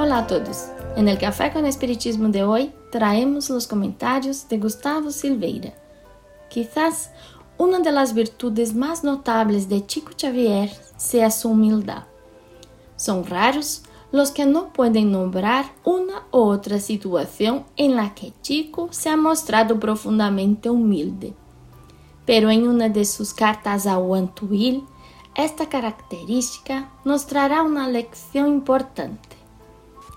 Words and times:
Hola 0.00 0.18
a 0.18 0.26
todos. 0.28 0.66
En 0.94 1.08
el 1.08 1.18
Café 1.18 1.52
con 1.52 1.66
Espiritismo 1.66 2.28
de 2.28 2.44
hoy 2.44 2.72
traemos 2.92 3.50
los 3.50 3.66
comentarios 3.66 4.48
de 4.48 4.56
Gustavo 4.56 5.10
Silveira. 5.10 5.74
Quizás 6.48 7.10
una 7.56 7.80
de 7.80 7.90
las 7.90 8.14
virtudes 8.14 8.76
más 8.76 9.02
notables 9.02 9.68
de 9.68 9.84
Chico 9.84 10.12
Xavier 10.16 10.70
sea 10.96 11.32
su 11.32 11.48
humildad. 11.48 12.04
Son 12.94 13.26
raros 13.26 13.82
los 14.12 14.30
que 14.30 14.46
no 14.46 14.72
pueden 14.72 15.10
nombrar 15.10 15.64
una 15.82 16.28
u 16.30 16.42
otra 16.42 16.78
situación 16.78 17.64
en 17.74 17.96
la 17.96 18.14
que 18.14 18.32
Chico 18.40 18.90
se 18.92 19.08
ha 19.08 19.16
mostrado 19.16 19.80
profundamente 19.80 20.70
humilde. 20.70 21.34
Pero 22.24 22.52
en 22.52 22.68
una 22.68 22.88
de 22.88 23.04
sus 23.04 23.34
cartas 23.34 23.84
a 23.88 23.98
Wantuil, 23.98 24.84
esta 25.34 25.68
característica 25.68 26.88
nos 27.04 27.26
trará 27.26 27.62
una 27.62 27.88
lección 27.88 28.46
importante. 28.46 29.37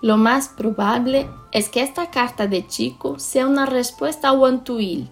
Lo 0.00 0.16
más 0.16 0.48
probable 0.48 1.28
es 1.52 1.68
que 1.68 1.82
esta 1.82 2.10
carta 2.10 2.46
de 2.46 2.66
Chico 2.66 3.18
sea 3.18 3.46
una 3.46 3.66
respuesta 3.66 4.28
a 4.28 4.32
Wantuil, 4.32 5.08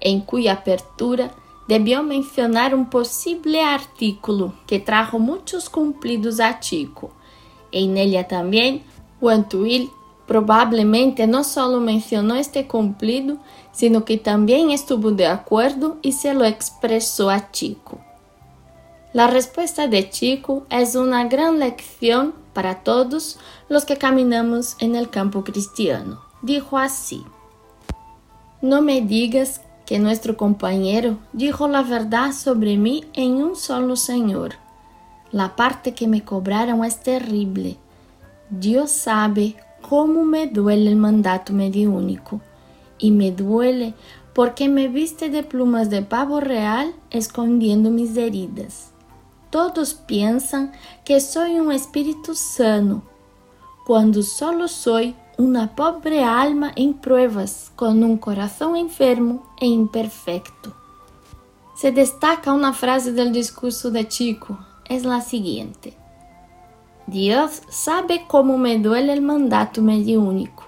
en 0.00 0.20
cuya 0.20 0.52
apertura 0.54 1.32
debió 1.66 2.02
mencionar 2.02 2.74
un 2.74 2.88
posible 2.88 3.62
artículo 3.62 4.54
que 4.66 4.78
trajo 4.78 5.18
muchos 5.18 5.68
cumplidos 5.68 6.40
a 6.40 6.60
Chico 6.60 7.12
en 7.72 7.96
ella 7.96 8.28
también, 8.28 8.82
Wantuil 9.20 9.90
probablemente 10.26 11.26
no 11.26 11.42
solo 11.44 11.80
mencionó 11.80 12.34
este 12.34 12.66
cumplido, 12.66 13.38
sino 13.72 14.04
que 14.04 14.18
también 14.18 14.70
estuvo 14.70 15.10
de 15.10 15.26
acuerdo 15.26 15.96
y 16.02 16.12
se 16.12 16.34
lo 16.34 16.44
expresó 16.44 17.30
a 17.30 17.50
Chico. 17.50 17.98
La 19.12 19.26
respuesta 19.26 19.86
de 19.86 20.10
Chico 20.10 20.66
es 20.70 20.94
una 20.94 21.24
gran 21.24 21.58
lección 21.58 22.34
para 22.58 22.82
todos 22.82 23.38
los 23.68 23.84
que 23.84 23.98
caminamos 23.98 24.74
en 24.80 24.96
el 24.96 25.10
campo 25.10 25.44
cristiano. 25.44 26.20
Dijo 26.42 26.76
así, 26.76 27.24
no 28.60 28.82
me 28.82 29.00
digas 29.00 29.60
que 29.86 30.00
nuestro 30.00 30.36
compañero 30.36 31.18
dijo 31.32 31.68
la 31.68 31.82
verdad 31.82 32.32
sobre 32.32 32.76
mí 32.76 33.04
en 33.12 33.34
un 33.34 33.54
solo 33.54 33.94
Señor 33.94 34.56
la 35.30 35.54
parte 35.54 35.94
que 35.94 36.08
me 36.08 36.24
cobraron 36.24 36.84
es 36.84 36.98
terrible. 37.00 37.76
Dios 38.50 38.90
sabe 38.90 39.54
cómo 39.80 40.24
me 40.24 40.48
duele 40.48 40.90
el 40.90 40.96
mandato 40.96 41.52
mediúnico. 41.52 42.40
Y 42.98 43.12
me 43.12 43.30
duele 43.30 43.94
porque 44.34 44.68
me 44.68 44.88
viste 44.88 45.28
de 45.28 45.44
plumas 45.44 45.90
de 45.90 46.02
pavo 46.02 46.40
real 46.40 46.92
escondiendo 47.10 47.90
mis 47.90 48.16
heridas. 48.16 48.92
Todos 49.50 49.94
piensan 49.94 50.72
que 51.04 51.20
soy 51.20 51.58
un 51.58 51.72
espíritu 51.72 52.34
sano, 52.34 53.02
cuando 53.86 54.22
solo 54.22 54.68
soy 54.68 55.16
una 55.38 55.74
pobre 55.74 56.24
alma 56.24 56.72
en 56.76 56.94
pruebas, 56.94 57.72
con 57.76 58.02
un 58.02 58.18
corazón 58.18 58.76
enfermo 58.76 59.46
e 59.60 59.66
imperfecto. 59.66 60.74
Se 61.74 61.92
destaca 61.92 62.52
una 62.52 62.72
frase 62.72 63.12
del 63.12 63.32
discurso 63.32 63.90
de 63.90 64.08
Chico, 64.08 64.58
es 64.88 65.04
la 65.04 65.20
siguiente. 65.20 65.96
Dios 67.06 67.62
sabe 67.70 68.24
cómo 68.26 68.58
me 68.58 68.78
duele 68.78 69.12
el 69.12 69.22
mandato 69.22 69.80
mediúnico 69.80 70.64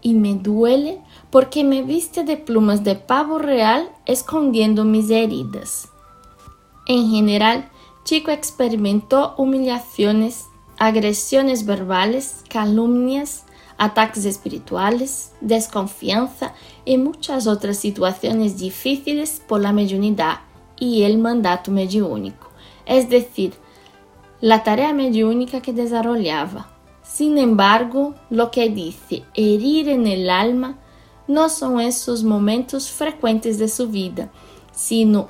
y 0.00 0.14
me 0.14 0.34
duele 0.36 1.02
porque 1.30 1.64
me 1.64 1.82
viste 1.82 2.24
de 2.24 2.36
plumas 2.36 2.84
de 2.84 2.94
pavo 2.94 3.38
real 3.38 3.90
escondiendo 4.06 4.84
mis 4.84 5.10
heridas. 5.10 5.88
En 6.86 7.10
general, 7.10 7.68
Chico 8.04 8.30
experimentó 8.30 9.34
humillaciones, 9.36 10.46
agresiones 10.78 11.64
verbales, 11.64 12.42
calumnias, 12.48 13.44
ataques 13.78 14.24
espirituales, 14.24 15.32
desconfianza 15.40 16.54
y 16.84 16.98
muchas 16.98 17.46
otras 17.46 17.78
situaciones 17.78 18.58
difíciles 18.58 19.40
por 19.46 19.60
la 19.60 19.72
mediunidad 19.72 20.40
y 20.78 21.02
el 21.02 21.18
mandato 21.18 21.70
mediúnico, 21.70 22.48
es 22.86 23.08
decir, 23.08 23.54
la 24.40 24.64
tarea 24.64 24.92
mediúnica 24.92 25.60
que 25.60 25.72
desarrollaba. 25.72 26.68
Sin 27.04 27.38
embargo, 27.38 28.14
lo 28.30 28.50
que 28.50 28.68
dice 28.68 29.22
herir 29.34 29.88
en 29.88 30.06
el 30.08 30.28
alma 30.28 30.78
no 31.28 31.48
son 31.48 31.80
esos 31.80 32.24
momentos 32.24 32.90
frecuentes 32.90 33.58
de 33.58 33.68
su 33.68 33.88
vida, 33.88 34.32
sino 34.72 35.28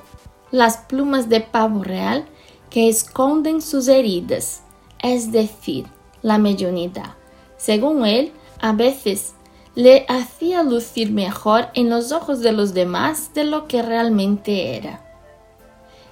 las 0.49 0.77
plumas 0.77 1.29
de 1.29 1.41
pavo 1.41 1.83
real 1.83 2.25
que 2.73 2.89
esconden 2.89 3.61
sus 3.61 3.87
heridas, 3.87 4.63
es 4.97 5.31
decir, 5.31 5.85
la 6.23 6.39
mediunidad. 6.39 7.13
Según 7.55 8.03
él, 8.03 8.31
a 8.59 8.73
veces 8.73 9.35
le 9.75 10.07
hacía 10.09 10.63
lucir 10.63 11.11
mejor 11.11 11.67
en 11.75 11.91
los 11.91 12.11
ojos 12.11 12.39
de 12.39 12.51
los 12.51 12.73
demás 12.73 13.31
de 13.35 13.43
lo 13.43 13.67
que 13.67 13.83
realmente 13.83 14.75
era. 14.75 15.05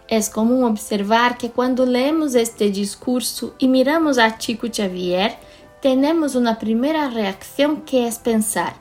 Es 0.08 0.30
común 0.30 0.64
observar 0.64 1.40
que 1.40 1.50
cuando 1.50 1.84
leemos 1.88 2.36
este 2.36 2.70
discurso 2.70 3.56
y 3.58 3.68
miramos 3.68 4.20
a 4.20 4.38
Chico 4.38 4.68
Xavier, 4.72 5.38
tenemos 5.82 6.36
una 6.36 6.60
primera 6.60 7.10
reacción 7.10 7.82
que 7.82 8.06
es 8.06 8.20
pensar, 8.20 8.76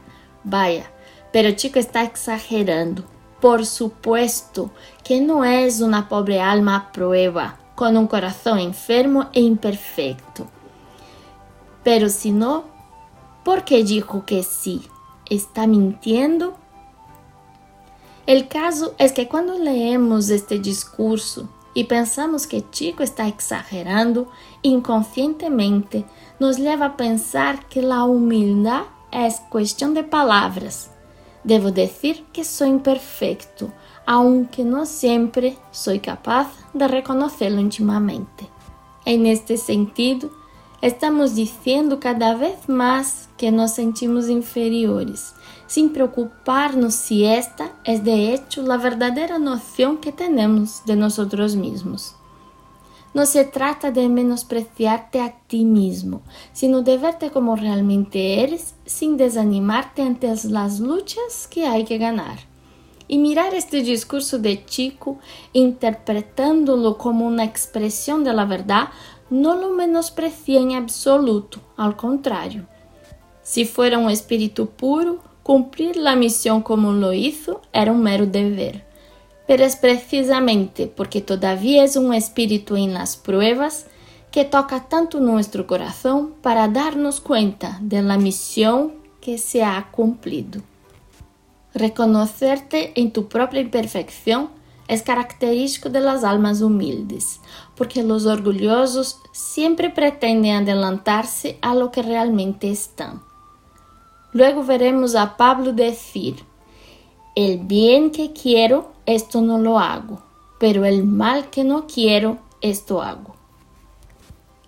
vaya, 0.44 0.90
pero 1.32 1.52
Chico 1.52 1.78
está 1.78 2.02
exagerando. 2.02 3.04
Por 3.40 3.64
supuesto 3.64 4.70
que 5.02 5.22
no 5.22 5.46
es 5.46 5.80
una 5.80 6.10
pobre 6.10 6.42
alma 6.42 6.76
a 6.76 6.92
prueba, 6.92 7.59
con 7.80 7.96
un 7.96 8.08
corazón 8.08 8.58
enfermo 8.58 9.30
e 9.32 9.40
imperfecto. 9.40 10.46
Pero 11.82 12.10
si 12.10 12.30
no, 12.30 12.64
¿por 13.42 13.64
qué 13.64 13.82
dijo 13.82 14.26
que 14.26 14.42
sí? 14.42 14.82
¿Está 15.30 15.66
mintiendo? 15.66 16.58
El 18.26 18.48
caso 18.48 18.94
es 18.98 19.12
que 19.12 19.28
cuando 19.28 19.58
leemos 19.58 20.28
este 20.28 20.58
discurso 20.58 21.48
y 21.72 21.84
pensamos 21.84 22.46
que 22.46 22.68
Chico 22.70 23.02
está 23.02 23.26
exagerando, 23.28 24.30
inconscientemente 24.60 26.04
nos 26.38 26.58
lleva 26.58 26.84
a 26.84 26.96
pensar 26.98 27.66
que 27.70 27.80
la 27.80 28.04
humildad 28.04 28.82
es 29.10 29.40
cuestión 29.48 29.94
de 29.94 30.04
palabras. 30.04 30.90
Debo 31.44 31.70
decir 31.70 32.24
que 32.32 32.44
soy 32.44 32.68
imperfecto, 32.68 33.72
aunque 34.06 34.64
no 34.64 34.86
siempre 34.86 35.56
soy 35.70 36.00
capaz 36.00 36.48
de 36.74 36.86
reconocerlo 36.88 37.60
íntimamente. 37.60 38.48
En 39.04 39.26
este 39.26 39.56
sentido, 39.56 40.30
estamos 40.82 41.34
diciendo 41.34 42.00
cada 42.00 42.34
vez 42.34 42.68
más 42.68 43.28
que 43.36 43.50
nos 43.50 43.72
sentimos 43.72 44.28
inferiores 44.28 45.34
sin 45.70 45.92
preocuparnos 45.92 46.96
si 46.96 47.24
esta 47.24 47.70
es 47.84 48.02
de 48.02 48.34
hecho 48.34 48.62
la 48.62 48.76
verdadera 48.76 49.38
noción 49.38 49.98
que 49.98 50.10
tenemos 50.10 50.84
de 50.84 50.96
nosotros 50.96 51.54
mismos. 51.54 52.16
No 53.14 53.24
se 53.24 53.44
trata 53.44 53.92
de 53.92 54.08
menospreciarte 54.08 55.20
a 55.20 55.38
ti 55.46 55.64
mismo, 55.64 56.22
sino 56.52 56.82
de 56.82 56.98
verte 56.98 57.30
como 57.30 57.54
realmente 57.54 58.42
eres 58.42 58.74
sin 58.90 59.16
desanimarte 59.16 60.02
ante 60.02 60.32
las 60.44 60.80
luchas 60.80 61.48
que 61.48 61.66
hay 61.66 61.84
que 61.84 61.98
ganar. 61.98 62.38
Y 63.08 63.18
mirar 63.18 63.54
este 63.54 63.82
discurso 63.82 64.38
de 64.38 64.64
Chico, 64.64 65.18
interpretándolo 65.52 66.98
como 66.98 67.26
una 67.26 67.44
expresión 67.44 68.24
de 68.24 68.32
la 68.32 68.44
verdad, 68.44 68.88
no 69.30 69.56
lo 69.56 69.70
menosprecia 69.70 70.60
en 70.60 70.72
absoluto, 70.72 71.60
al 71.76 71.96
contrario. 71.96 72.66
Si 73.42 73.64
fuera 73.64 73.98
un 73.98 74.10
espíritu 74.10 74.68
puro, 74.68 75.20
Cumplir 75.42 75.96
la 75.96 76.16
misión 76.16 76.62
como 76.62 76.92
lo 76.92 77.12
hizo 77.12 77.62
era 77.72 77.92
un 77.92 78.02
mero 78.02 78.26
deber, 78.26 78.84
pero 79.48 79.64
es 79.64 79.74
precisamente 79.74 80.86
porque 80.86 81.22
todavía 81.22 81.82
es 81.82 81.96
un 81.96 82.12
espíritu 82.14 82.76
en 82.76 82.92
las 82.92 83.16
pruebas 83.16 83.86
que 84.30 84.44
toca 84.44 84.88
tanto 84.88 85.20
nuestro 85.20 85.66
corazón 85.66 86.34
para 86.42 86.68
darnos 86.68 87.20
cuenta 87.20 87.78
de 87.82 88.02
la 88.02 88.16
misión 88.16 88.94
que 89.20 89.38
se 89.38 89.64
ha 89.64 89.90
cumplido. 89.90 90.62
Reconocerte 91.74 92.92
en 93.00 93.12
tu 93.12 93.28
propia 93.28 93.60
imperfección 93.60 94.50
es 94.88 95.02
característico 95.02 95.88
de 95.88 96.00
las 96.00 96.24
almas 96.24 96.62
humildes, 96.62 97.40
porque 97.76 98.02
los 98.02 98.26
orgullosos 98.26 99.20
siempre 99.32 99.90
pretenden 99.90 100.56
adelantarse 100.56 101.58
a 101.62 101.74
lo 101.74 101.92
que 101.92 102.02
realmente 102.02 102.70
están. 102.70 103.22
Luego 104.32 104.64
veremos 104.64 105.14
a 105.14 105.36
Pablo 105.36 105.72
decir, 105.72 106.44
el 107.36 107.58
bien 107.58 108.10
que 108.10 108.32
quiero, 108.32 108.92
esto 109.06 109.40
no 109.40 109.58
lo 109.58 109.78
hago, 109.78 110.22
pero 110.58 110.84
el 110.84 111.04
mal 111.04 111.50
que 111.50 111.62
no 111.62 111.86
quiero, 111.86 112.38
esto 112.60 113.00
hago. 113.00 113.39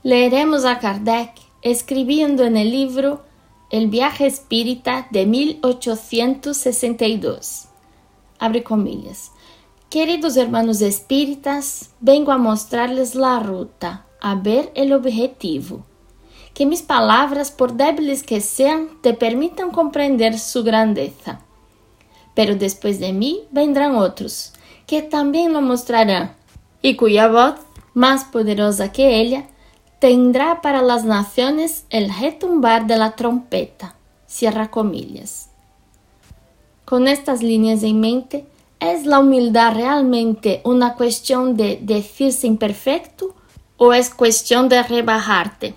Leeremos 0.04 0.64
a 0.64 0.80
Kardec 0.80 1.30
escribiendo 1.62 2.42
en 2.42 2.56
el 2.56 2.72
libro 2.72 3.22
El 3.70 3.88
viaje 3.88 4.26
espírita 4.26 5.06
de 5.12 5.26
1862. 5.26 7.68
Abre 8.40 8.64
comillas. 8.64 9.30
Queridos 9.90 10.36
hermanos 10.36 10.80
espíritas, 10.80 11.90
vengo 12.00 12.32
a 12.32 12.38
mostrarles 12.38 13.14
la 13.14 13.38
ruta, 13.38 14.04
a 14.20 14.34
ver 14.34 14.72
el 14.74 14.92
objetivo 14.92 15.86
Que 16.52 16.66
mis 16.66 16.82
palavras, 16.82 17.52
por 17.52 17.72
débiles 17.72 18.24
que 18.24 18.40
sejam, 18.40 18.88
te 19.02 19.14
permitam 19.14 19.70
compreender 19.70 20.36
sua 20.36 20.62
grandeza. 20.62 21.38
Pero 22.34 22.56
depois 22.56 22.98
de 22.98 23.12
mim 23.12 23.44
vendrão 23.52 23.96
outros, 23.96 24.52
que 24.84 25.00
também 25.00 25.48
lo 25.48 25.62
mostrarão, 25.62 26.28
e 26.82 26.92
cuya 26.92 27.28
voz, 27.28 27.54
mais 27.94 28.24
poderosa 28.24 28.88
que 28.88 29.02
ella, 29.02 29.51
tendrá 30.02 30.60
para 30.62 30.82
las 30.82 31.04
naciones 31.04 31.84
el 31.88 32.12
retumbar 32.12 32.88
de 32.88 32.96
la 32.96 33.12
trompeta. 33.12 33.94
Cierra 34.26 34.68
comillas. 34.68 35.50
Con 36.84 37.06
estas 37.06 37.40
líneas 37.40 37.84
en 37.84 38.00
mente, 38.00 38.44
¿es 38.80 39.06
la 39.06 39.20
humildad 39.20 39.76
realmente 39.76 40.60
una 40.64 40.94
cuestión 40.94 41.56
de 41.56 41.78
decirse 41.80 42.48
imperfecto 42.48 43.36
o 43.76 43.92
es 43.92 44.10
cuestión 44.10 44.68
de 44.68 44.82
rebajarte? 44.82 45.76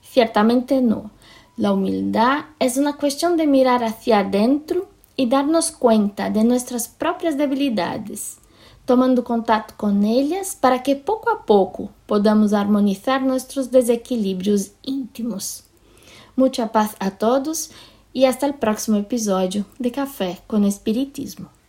Ciertamente 0.00 0.80
no. 0.80 1.10
La 1.58 1.74
humildad 1.74 2.46
es 2.58 2.78
una 2.78 2.96
cuestión 2.96 3.36
de 3.36 3.46
mirar 3.46 3.84
hacia 3.84 4.20
adentro 4.20 4.88
y 5.14 5.26
darnos 5.26 5.72
cuenta 5.72 6.30
de 6.30 6.42
nuestras 6.42 6.88
propias 6.88 7.36
debilidades, 7.36 8.38
tomando 8.84 9.22
contato 9.22 9.74
con 9.76 10.04
ellas 10.04 10.56
para 10.60 10.82
que 10.82 10.96
poco 10.96 11.30
a 11.30 11.44
poco 11.44 11.90
podamos 12.06 12.52
armonizar 12.52 13.22
nuestros 13.22 13.70
desequilibrios 13.70 14.72
íntimos. 14.82 15.64
Mucha 16.36 16.72
paz 16.72 16.96
a 16.98 17.10
todos 17.10 17.70
e 18.14 18.26
hasta 18.26 18.46
o 18.46 18.54
próximo 18.54 18.96
episódio 18.96 19.64
de 19.78 19.90
Café 19.90 20.38
com 20.46 20.66
Espiritismo. 20.66 21.61